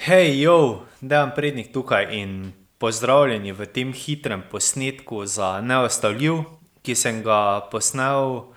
[0.00, 6.38] Hej, jo, Dejan Prednik tukaj in pozdravljeni v tem hitrem posnetku za Neustavljiv,
[6.82, 8.48] ki sem ga posnel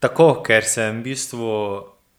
[0.00, 1.50] tako, ker sem v bistvu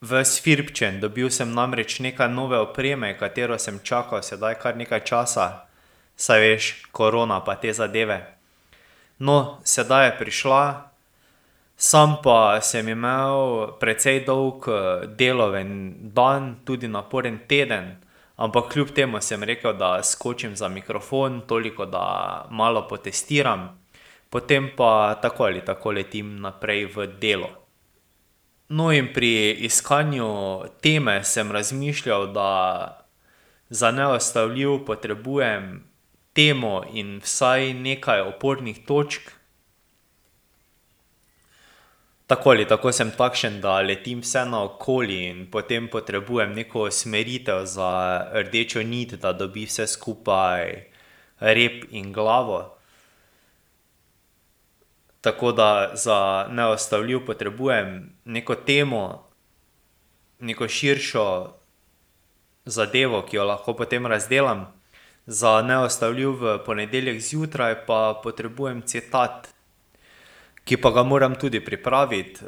[0.05, 5.65] ves firpčen, dobil sem namreč nekaj nove opreme, katero sem čakal sedaj kar nekaj časa.
[6.13, 8.21] Saj veš, korona pa te zadeve.
[9.17, 10.93] No, sedaj je prišla,
[11.73, 14.69] sam pa sem imel precej dolg,
[15.17, 17.95] delovni dan, tudi naporen teden,
[18.35, 23.69] ampak kljub temu sem rekel, da skočim za mikrofon, toliko, da malo potestiram,
[24.29, 27.49] potem pa tako ali tako letim naprej v delo.
[28.69, 32.49] No, in pri iskanju teme sem razmišljal, da
[33.69, 35.83] za Neustavljiv potrebujem
[36.33, 39.31] temo in vsaj nekaj opornih točk.
[42.27, 47.91] Tako ali tako sem takšen, da letim vsenaokoli in potem potrebujem neko usmeritev za
[48.33, 50.85] rdečo nit, da dobi vse skupaj
[51.39, 52.77] rep in glavo.
[55.21, 59.27] Tako da za Neustavljiv potrebujem neko temo,
[60.39, 61.53] neko širšo
[62.65, 64.65] zadevo, ki jo lahko potem razdelam.
[65.25, 69.52] Za Neustavljiv v ponedeljek zjutraj pa potrebujem citat,
[70.65, 72.45] ki pa ga moram tudi pripraviti,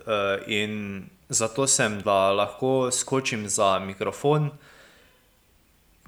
[0.47, 4.49] in zato sem, da lahko skočim za mikrofon,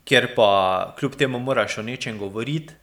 [0.07, 2.73] kjer pa kljub temu moraš o nečem govoriti,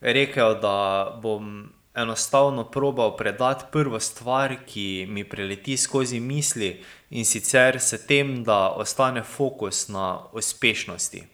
[0.00, 7.80] rekel, da bom enostavno probal predati prvo stvar, ki mi prileti skozi misli, in sicer
[7.80, 11.24] s tem, da ostane fokus na uspešnosti.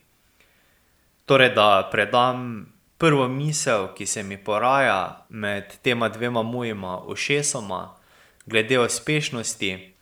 [1.26, 2.66] Torej, da predam
[2.98, 7.94] prvo misel, ki se mi poraja med tema dvema mojima ušesoma
[8.46, 9.92] glede uspešnosti.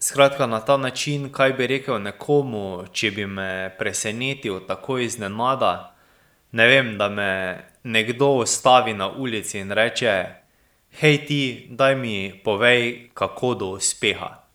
[0.00, 5.94] Skratka, na ta način, kaj bi rekel nekomu, če bi me presenetil tako iznenada.
[6.52, 10.24] Ne vem, da me nekdo ustavi na ulici in reče:
[11.00, 14.47] "Hej, ti, daj mi povej, kako do uspeha."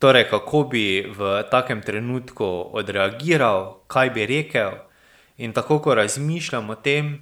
[0.00, 4.88] Torej, kako bi v takem trenutku odreagiral, kaj bi rekel.
[5.36, 7.20] In tako ko razmišljam o tem,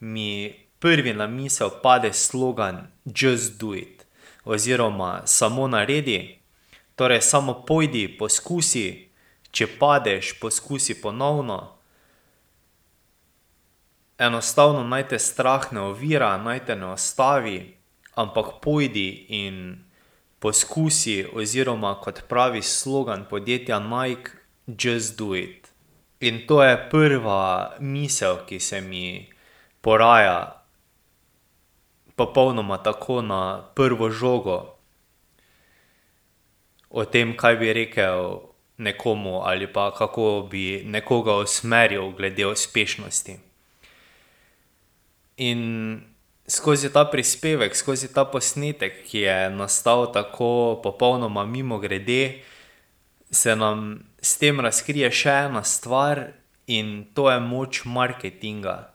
[0.00, 4.06] mi prvi na misel pade slogan Just do it.
[4.44, 6.38] Oziroma Samo naredi.
[6.96, 9.08] Torej samo pojdi, poskusi,
[9.50, 11.76] če padeš, poskusi ponovno.
[14.18, 17.76] Enostavno naj te strah ne ovira, naj te ne ustavi,
[18.16, 19.84] ampak pojdi in
[20.38, 24.30] poskusi, oziroma kot pravi slogan podjetja Nike:
[24.66, 25.68] Just do it.
[26.20, 29.32] In to je prva misel, ki se mi
[29.80, 30.64] poraja
[32.16, 34.78] popolnoma tako na prvo žogo
[36.90, 38.40] o tem, kaj bi rekel
[38.78, 43.38] nekomu ali pa kako bi nekoga usmeril glede uspešnosti.
[45.36, 45.60] In
[46.48, 52.40] skozi ta prispevek, skozi ta posnetek, ki je nastal tako popolnoma mimogrede,
[53.30, 56.32] se nam s tem razkrije še ena stvar,
[56.68, 58.90] in to je moč marketinga.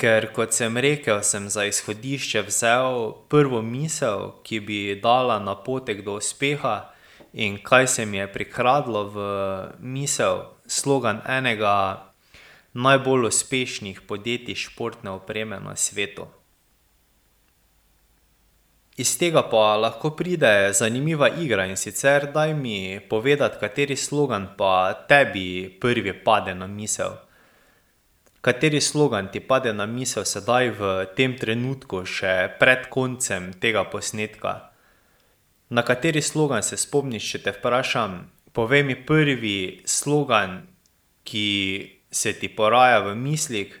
[0.00, 6.16] Ker kot sem rekel, sem za izhodišče vzel prvo misel, ki bi dala napotek do
[6.20, 6.92] uspeha.
[7.32, 9.18] In kaj se mi je prikradlo v
[9.80, 10.48] misel?
[10.66, 12.09] Slogan enega
[12.72, 16.26] najbolj uspešnih podjetij športne opreme na svetu.
[18.96, 24.92] Iz tega pa lahko pride zanimiva igra, in sicer daj mi povedati, kateri slogan pa
[25.08, 27.16] tebi prvi pade na misel.
[28.40, 34.72] Kateri slogan ti pade na misel sedaj v tem trenutku, še pred koncem tega posnetka?
[35.68, 40.66] Na kateri slogan se spomniš, če te vprašam: "Povej mi prvi slogan,
[41.24, 43.80] ki se ti poraja v mislih."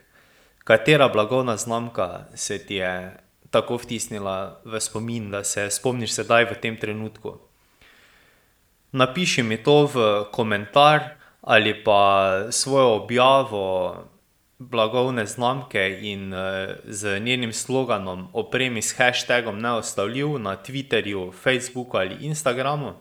[0.64, 3.16] Katera blagovna znamka se ti je
[3.50, 7.38] tako vtisnila v spomin, da se spomniš sedaj v tem trenutku?
[8.92, 13.96] Napiši mi to v komentar ali pa svojo objavo
[14.58, 16.34] blagovne znamke in,
[16.84, 22.92] z njenim sloganom opremi s hashtagom Neustavljiv na Twitterju, Facebooku ali Instagramu.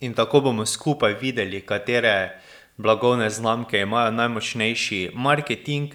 [0.00, 2.40] In tako bomo skupaj videli, katere
[2.76, 5.90] blagovne znamke imajo najmočnejši marketing.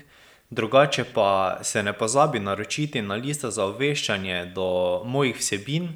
[0.50, 5.89] Drugače pa se ne pozabi naročiti na listo za obveščanje do mojih vsebin.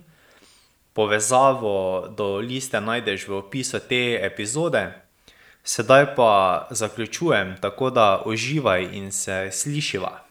[0.94, 4.92] Povezavo do liste najdeš v opisu te epizode.
[5.64, 10.31] Sedaj pa zaključujem, tako da uživaj in se slišiva.